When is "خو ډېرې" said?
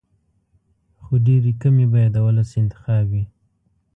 1.03-1.51